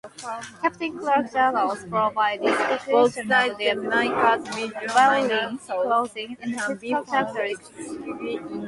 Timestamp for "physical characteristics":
6.59-7.91